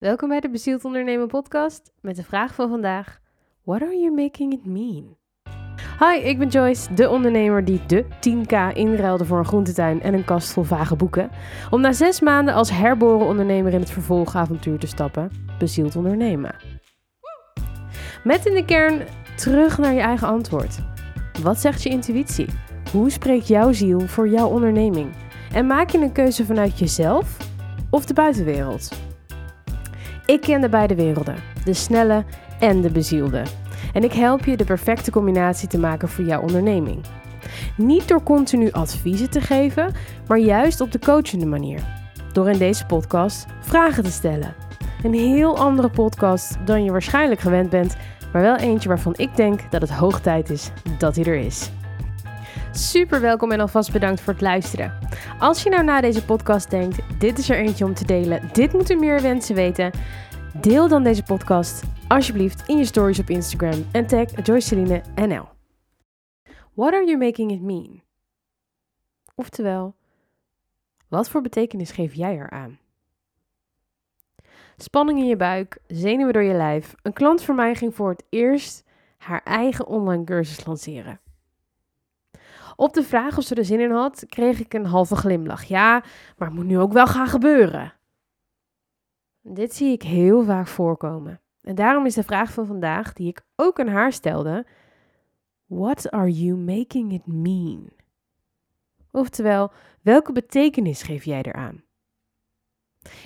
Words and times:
Welkom 0.00 0.28
bij 0.28 0.40
de 0.40 0.50
Bezield 0.50 0.84
Ondernemen 0.84 1.26
podcast 1.26 1.92
met 2.00 2.16
de 2.16 2.22
vraag 2.22 2.54
van 2.54 2.68
vandaag: 2.68 3.20
What 3.62 3.82
are 3.82 3.96
you 3.96 4.14
making 4.14 4.52
it 4.52 4.66
mean? 4.66 5.16
Hi, 5.98 6.28
ik 6.28 6.38
ben 6.38 6.48
Joyce, 6.48 6.94
de 6.94 7.08
ondernemer 7.08 7.64
die 7.64 7.86
de 7.86 8.04
10k 8.04 8.76
inruilde 8.76 9.24
voor 9.24 9.38
een 9.38 9.44
groentetuin 9.44 10.02
en 10.02 10.14
een 10.14 10.24
kast 10.24 10.52
vol 10.52 10.62
vage 10.62 10.96
boeken. 10.96 11.30
Om 11.70 11.80
na 11.80 11.92
zes 11.92 12.20
maanden 12.20 12.54
als 12.54 12.70
herboren 12.70 13.26
ondernemer 13.26 13.72
in 13.72 13.80
het 13.80 13.90
vervolgavontuur 13.90 14.78
te 14.78 14.86
stappen. 14.86 15.30
Bezield 15.58 15.96
ondernemen. 15.96 16.54
Met 18.24 18.46
in 18.46 18.54
de 18.54 18.64
kern 18.64 19.02
terug 19.36 19.78
naar 19.78 19.94
je 19.94 20.00
eigen 20.00 20.28
antwoord. 20.28 20.78
Wat 21.42 21.58
zegt 21.58 21.82
je 21.82 21.88
intuïtie? 21.88 22.48
Hoe 22.92 23.10
spreekt 23.10 23.48
jouw 23.48 23.72
ziel 23.72 24.00
voor 24.00 24.28
jouw 24.28 24.48
onderneming? 24.48 25.12
En 25.52 25.66
maak 25.66 25.90
je 25.90 25.98
een 25.98 26.12
keuze 26.12 26.44
vanuit 26.44 26.78
jezelf 26.78 27.36
of 27.90 28.04
de 28.04 28.14
buitenwereld? 28.14 29.08
Ik 30.30 30.40
ken 30.40 30.60
de 30.60 30.68
beide 30.68 30.94
werelden, 30.94 31.36
de 31.64 31.74
snelle 31.74 32.24
en 32.58 32.80
de 32.80 32.90
bezielde. 32.90 33.42
En 33.92 34.04
ik 34.04 34.12
help 34.12 34.44
je 34.44 34.56
de 34.56 34.64
perfecte 34.64 35.10
combinatie 35.10 35.68
te 35.68 35.78
maken 35.78 36.08
voor 36.08 36.24
jouw 36.24 36.40
onderneming. 36.40 37.04
Niet 37.76 38.08
door 38.08 38.22
continu 38.22 38.70
adviezen 38.70 39.30
te 39.30 39.40
geven, 39.40 39.92
maar 40.28 40.38
juist 40.38 40.80
op 40.80 40.92
de 40.92 40.98
coachende 40.98 41.46
manier. 41.46 41.80
Door 42.32 42.50
in 42.50 42.58
deze 42.58 42.86
podcast 42.86 43.46
vragen 43.60 44.04
te 44.04 44.10
stellen. 44.10 44.54
Een 45.02 45.14
heel 45.14 45.58
andere 45.58 45.90
podcast 45.90 46.56
dan 46.64 46.84
je 46.84 46.90
waarschijnlijk 46.90 47.40
gewend 47.40 47.70
bent, 47.70 47.96
maar 48.32 48.42
wel 48.42 48.56
eentje 48.56 48.88
waarvan 48.88 49.14
ik 49.16 49.36
denk 49.36 49.70
dat 49.70 49.80
het 49.80 49.90
hoog 49.90 50.20
tijd 50.20 50.50
is 50.50 50.70
dat 50.98 51.16
hij 51.16 51.24
er 51.24 51.34
is. 51.34 51.70
Super 52.72 53.20
welkom 53.20 53.52
en 53.52 53.60
alvast 53.60 53.92
bedankt 53.92 54.20
voor 54.20 54.32
het 54.32 54.42
luisteren. 54.42 54.98
Als 55.38 55.62
je 55.62 55.70
nou 55.70 55.84
na 55.84 56.00
deze 56.00 56.24
podcast 56.24 56.70
denkt, 56.70 57.20
dit 57.20 57.38
is 57.38 57.50
er 57.50 57.56
eentje 57.56 57.84
om 57.84 57.94
te 57.94 58.04
delen, 58.04 58.48
dit 58.52 58.72
moeten 58.72 58.98
meer 58.98 59.22
mensen 59.22 59.54
weten, 59.54 59.90
deel 60.60 60.88
dan 60.88 61.02
deze 61.02 61.22
podcast 61.22 61.82
alsjeblieft 62.08 62.68
in 62.68 62.76
je 62.76 62.84
stories 62.84 63.18
op 63.18 63.30
Instagram 63.30 63.84
en 63.92 64.06
tag 64.06 64.46
Joyceline 64.46 65.02
NL. 65.14 65.48
What 66.74 66.92
are 66.92 67.04
you 67.04 67.18
making 67.18 67.50
it 67.50 67.62
mean? 67.62 68.02
Oftewel, 69.34 69.94
wat 71.08 71.30
voor 71.30 71.42
betekenis 71.42 71.90
geef 71.90 72.14
jij 72.14 72.34
eraan? 72.34 72.78
Spanning 74.76 75.18
in 75.18 75.26
je 75.26 75.36
buik, 75.36 75.78
zenuwen 75.86 76.32
door 76.32 76.42
je 76.42 76.54
lijf. 76.54 76.94
Een 77.02 77.12
klant 77.12 77.42
van 77.42 77.54
mij 77.54 77.74
ging 77.74 77.94
voor 77.94 78.10
het 78.10 78.24
eerst 78.28 78.84
haar 79.16 79.42
eigen 79.42 79.86
online 79.86 80.24
cursus 80.24 80.66
lanceren. 80.66 81.20
Op 82.80 82.94
de 82.94 83.02
vraag 83.02 83.38
of 83.38 83.44
ze 83.44 83.54
er 83.54 83.64
zin 83.64 83.80
in 83.80 83.90
had, 83.90 84.24
kreeg 84.28 84.60
ik 84.60 84.74
een 84.74 84.86
halve 84.86 85.16
glimlach. 85.16 85.64
Ja, 85.64 86.02
maar 86.36 86.48
het 86.48 86.56
moet 86.56 86.66
nu 86.66 86.78
ook 86.78 86.92
wel 86.92 87.06
gaan 87.06 87.26
gebeuren. 87.26 87.94
Dit 89.42 89.74
zie 89.74 89.92
ik 89.92 90.02
heel 90.02 90.44
vaak 90.44 90.66
voorkomen. 90.66 91.40
En 91.62 91.74
daarom 91.74 92.06
is 92.06 92.14
de 92.14 92.22
vraag 92.22 92.52
van 92.52 92.66
vandaag, 92.66 93.12
die 93.12 93.28
ik 93.28 93.42
ook 93.56 93.80
aan 93.80 93.88
haar 93.88 94.12
stelde: 94.12 94.66
What 95.66 96.10
are 96.10 96.30
you 96.30 96.56
making 96.56 97.12
it 97.12 97.26
mean? 97.26 97.90
Oftewel, 99.10 99.72
welke 100.02 100.32
betekenis 100.32 101.02
geef 101.02 101.24
jij 101.24 101.42
eraan? 101.42 101.82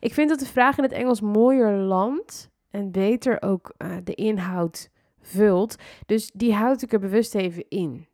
Ik 0.00 0.14
vind 0.14 0.28
dat 0.28 0.38
de 0.38 0.46
vraag 0.46 0.76
in 0.76 0.82
het 0.82 0.92
Engels 0.92 1.20
mooier 1.20 1.76
landt 1.76 2.50
en 2.70 2.90
beter 2.90 3.42
ook 3.42 3.74
uh, 3.78 3.96
de 4.04 4.14
inhoud 4.14 4.90
vult. 5.20 5.76
Dus 6.06 6.30
die 6.34 6.54
houd 6.54 6.82
ik 6.82 6.92
er 6.92 7.00
bewust 7.00 7.34
even 7.34 7.68
in. 7.68 8.08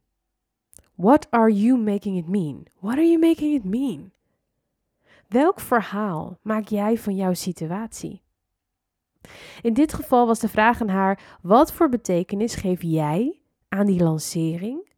What 0.97 1.27
are 1.31 1.51
you 1.51 1.79
making 1.79 2.17
it 2.17 2.29
mean? 2.29 2.67
What 2.81 2.97
are 2.97 3.07
you 3.07 3.19
making 3.19 3.55
it 3.55 3.65
mean? 3.65 4.13
Welk 5.29 5.61
verhaal 5.61 6.39
maak 6.43 6.69
jij 6.69 6.99
van 6.99 7.17
jouw 7.17 7.35
situatie? 7.35 8.23
In 9.63 9.75
dit 9.75 9.93
geval 9.93 10.27
was 10.27 10.39
de 10.39 10.49
vraag 10.49 10.81
aan 10.81 10.89
haar: 10.89 11.39
wat 11.43 11.73
voor 11.73 11.89
betekenis 11.89 12.55
geef 12.55 12.83
jij 12.83 13.41
aan 13.69 13.87
die 13.87 14.03
lancering? 14.03 14.89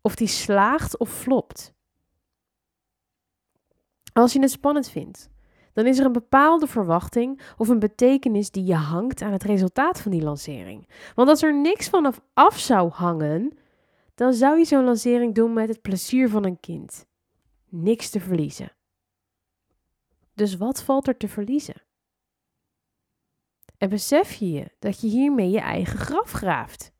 Of 0.00 0.14
die 0.14 0.28
slaagt 0.28 0.98
of 0.98 1.10
flopt? 1.10 1.74
Als 4.12 4.32
je 4.32 4.40
het 4.40 4.50
spannend 4.50 4.88
vindt, 4.88 5.30
dan 5.72 5.86
is 5.86 5.98
er 5.98 6.04
een 6.04 6.12
bepaalde 6.12 6.66
verwachting 6.66 7.40
of 7.56 7.68
een 7.68 7.78
betekenis 7.78 8.50
die 8.50 8.64
je 8.64 8.74
hangt 8.74 9.22
aan 9.22 9.32
het 9.32 9.42
resultaat 9.42 10.00
van 10.00 10.10
die 10.10 10.22
lancering. 10.22 10.88
Want 11.14 11.28
als 11.28 11.42
er 11.42 11.60
niks 11.60 11.88
vanaf 11.88 12.20
af 12.34 12.58
zou 12.58 12.90
hangen, 12.90 13.58
dan 14.20 14.34
zou 14.34 14.58
je 14.58 14.64
zo'n 14.64 14.84
lancering 14.84 15.34
doen 15.34 15.52
met 15.52 15.68
het 15.68 15.80
plezier 15.80 16.28
van 16.28 16.44
een 16.44 16.60
kind. 16.60 17.06
Niks 17.68 18.10
te 18.10 18.20
verliezen. 18.20 18.72
Dus 20.34 20.56
wat 20.56 20.82
valt 20.82 21.08
er 21.08 21.16
te 21.16 21.28
verliezen? 21.28 21.82
En 23.78 23.88
besef 23.88 24.32
je 24.32 24.50
je 24.50 24.70
dat 24.78 25.00
je 25.00 25.08
hiermee 25.08 25.50
je 25.50 25.60
eigen 25.60 25.98
graf 25.98 26.30
graaft? 26.30 26.92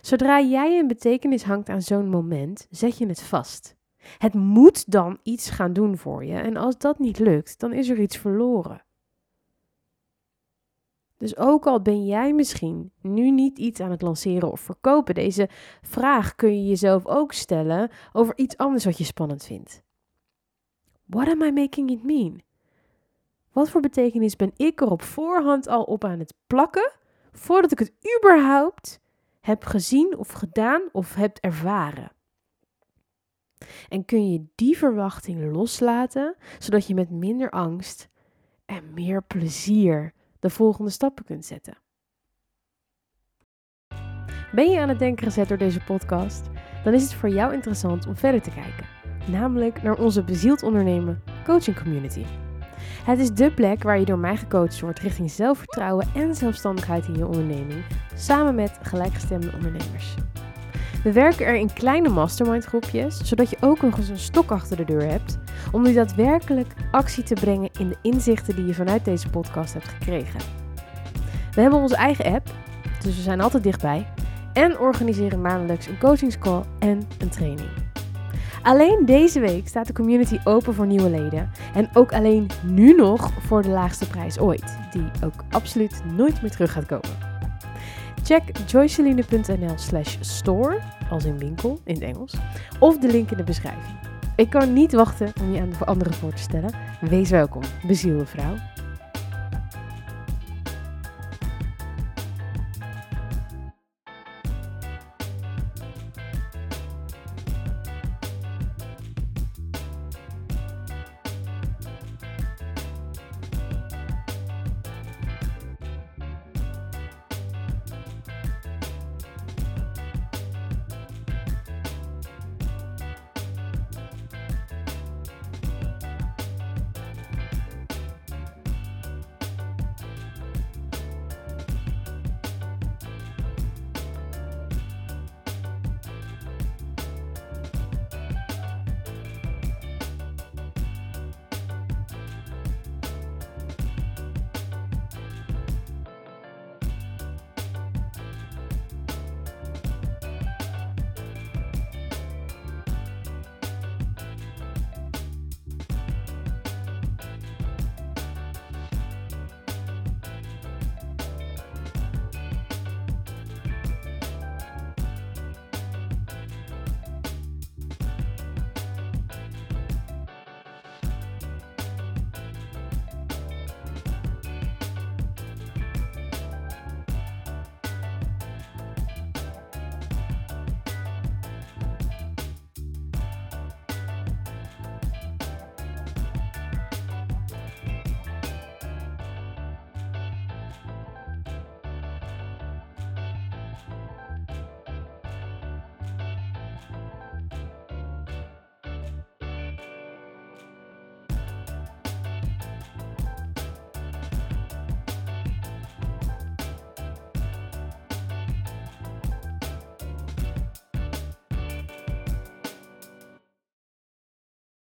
Zodra 0.00 0.40
jij 0.40 0.78
een 0.78 0.86
betekenis 0.86 1.42
hangt 1.42 1.68
aan 1.68 1.82
zo'n 1.82 2.08
moment, 2.08 2.66
zet 2.70 2.98
je 2.98 3.06
het 3.06 3.22
vast. 3.22 3.76
Het 4.18 4.34
moet 4.34 4.90
dan 4.90 5.18
iets 5.22 5.50
gaan 5.50 5.72
doen 5.72 5.96
voor 5.96 6.24
je 6.24 6.34
en 6.34 6.56
als 6.56 6.78
dat 6.78 6.98
niet 6.98 7.18
lukt, 7.18 7.58
dan 7.58 7.72
is 7.72 7.88
er 7.88 8.00
iets 8.00 8.16
verloren. 8.16 8.84
Dus 11.18 11.36
ook 11.36 11.66
al 11.66 11.82
ben 11.82 12.06
jij 12.06 12.32
misschien 12.32 12.92
nu 13.00 13.30
niet 13.30 13.58
iets 13.58 13.80
aan 13.80 13.90
het 13.90 14.02
lanceren 14.02 14.50
of 14.50 14.60
verkopen, 14.60 15.14
deze 15.14 15.48
vraag 15.82 16.34
kun 16.34 16.56
je 16.56 16.68
jezelf 16.68 17.06
ook 17.06 17.32
stellen 17.32 17.90
over 18.12 18.36
iets 18.36 18.56
anders 18.56 18.84
wat 18.84 18.98
je 18.98 19.04
spannend 19.04 19.44
vindt. 19.44 19.82
What 21.04 21.28
am 21.28 21.42
I 21.42 21.52
making 21.52 21.90
it 21.90 22.02
mean? 22.02 22.42
Wat 23.52 23.70
voor 23.70 23.80
betekenis 23.80 24.36
ben 24.36 24.52
ik 24.56 24.80
er 24.80 24.90
op 24.90 25.02
voorhand 25.02 25.66
al 25.66 25.82
op 25.82 26.04
aan 26.04 26.18
het 26.18 26.34
plakken, 26.46 26.92
voordat 27.32 27.72
ik 27.72 27.78
het 27.78 27.92
überhaupt 28.18 29.00
heb 29.40 29.64
gezien 29.64 30.16
of 30.18 30.32
gedaan 30.32 30.82
of 30.92 31.14
heb 31.14 31.38
ervaren? 31.40 32.12
En 33.88 34.04
kun 34.04 34.32
je 34.32 34.46
die 34.54 34.78
verwachting 34.78 35.52
loslaten, 35.52 36.36
zodat 36.58 36.86
je 36.86 36.94
met 36.94 37.10
minder 37.10 37.50
angst 37.50 38.08
en 38.64 38.94
meer 38.94 39.22
plezier 39.22 40.12
de 40.40 40.50
volgende 40.50 40.90
stappen 40.90 41.24
kunt 41.24 41.44
zetten? 41.44 41.78
Ben 44.52 44.70
je 44.70 44.80
aan 44.80 44.88
het 44.88 44.98
denken 44.98 45.24
gezet 45.24 45.48
door 45.48 45.58
deze 45.58 45.80
podcast? 45.80 46.46
Dan 46.84 46.94
is 46.94 47.02
het 47.02 47.14
voor 47.14 47.28
jou 47.28 47.52
interessant 47.52 48.06
om 48.06 48.16
verder 48.16 48.42
te 48.42 48.50
kijken, 48.50 48.86
namelijk 49.30 49.82
naar 49.82 49.98
onze 49.98 50.24
Bezield 50.24 50.62
Ondernemen 50.62 51.22
Coaching 51.44 51.82
Community. 51.82 52.24
Het 53.04 53.18
is 53.18 53.30
dé 53.30 53.50
plek 53.50 53.82
waar 53.82 53.98
je 53.98 54.04
door 54.04 54.18
mij 54.18 54.36
gecoacht 54.36 54.80
wordt 54.80 54.98
richting 54.98 55.30
zelfvertrouwen 55.30 56.08
en 56.14 56.34
zelfstandigheid 56.34 57.06
in 57.06 57.14
je 57.14 57.26
onderneming, 57.26 57.84
samen 58.14 58.54
met 58.54 58.78
gelijkgestemde 58.82 59.52
ondernemers. 59.52 60.14
We 61.02 61.12
werken 61.12 61.46
er 61.46 61.54
in 61.54 61.72
kleine 61.72 62.08
mastermind 62.08 62.64
groepjes, 62.64 63.20
zodat 63.24 63.50
je 63.50 63.56
ook 63.60 63.82
nog 63.82 63.98
eens 63.98 64.08
een 64.08 64.18
stok 64.18 64.50
achter 64.50 64.76
de 64.76 64.84
deur 64.84 65.08
hebt 65.08 65.38
om 65.72 65.82
nu 65.82 65.92
daadwerkelijk 65.92 66.72
actie 66.90 67.22
te 67.22 67.34
brengen 67.34 67.70
in 67.78 67.88
de 67.88 67.96
inzichten 68.02 68.56
die 68.56 68.66
je 68.66 68.74
vanuit 68.74 69.04
deze 69.04 69.30
podcast 69.30 69.72
hebt 69.72 69.88
gekregen. 69.88 70.40
We 71.54 71.60
hebben 71.60 71.80
onze 71.80 71.96
eigen 71.96 72.24
app, 72.24 72.48
dus 73.02 73.16
we 73.16 73.22
zijn 73.22 73.40
altijd 73.40 73.62
dichtbij, 73.62 74.06
en 74.52 74.78
organiseren 74.78 75.40
maandelijks 75.40 75.86
een 75.86 75.98
coachingscall 75.98 76.62
en 76.78 77.02
een 77.18 77.28
training. 77.28 77.68
Alleen 78.62 79.04
deze 79.04 79.40
week 79.40 79.68
staat 79.68 79.86
de 79.86 79.92
community 79.92 80.38
open 80.44 80.74
voor 80.74 80.86
nieuwe 80.86 81.10
leden. 81.10 81.50
En 81.74 81.88
ook 81.92 82.12
alleen 82.12 82.46
nu 82.64 82.94
nog 82.94 83.30
voor 83.46 83.62
de 83.62 83.68
laagste 83.68 84.08
prijs 84.08 84.38
ooit, 84.38 84.76
die 84.90 85.10
ook 85.24 85.44
absoluut 85.50 86.02
nooit 86.16 86.42
meer 86.42 86.50
terug 86.50 86.72
gaat 86.72 86.86
komen. 86.86 87.27
Check 88.28 88.58
joyceline.nl 88.66 89.78
slash 89.78 90.16
store, 90.20 90.80
als 91.10 91.24
in 91.24 91.38
winkel 91.38 91.78
in 91.84 91.94
het 91.94 92.02
Engels, 92.02 92.34
of 92.78 92.98
de 92.98 93.06
link 93.06 93.30
in 93.30 93.36
de 93.36 93.44
beschrijving. 93.44 93.98
Ik 94.36 94.50
kan 94.50 94.72
niet 94.72 94.92
wachten 94.92 95.32
om 95.40 95.52
je 95.52 95.60
aan 95.60 95.70
de 95.78 95.84
anderen 95.84 96.14
voor 96.14 96.32
te 96.32 96.42
stellen. 96.42 96.74
Wees 97.00 97.30
welkom, 97.30 97.62
bezielde 97.86 98.26
vrouw. 98.26 98.54